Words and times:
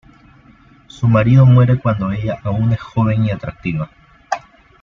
Su 0.87 1.07
marido 1.07 1.45
muere 1.45 1.77
cuando 1.77 2.11
ella 2.11 2.39
aún 2.41 2.71
es 2.73 2.81
joven 2.81 3.23
y 3.25 3.29
atractiva. 3.29 3.87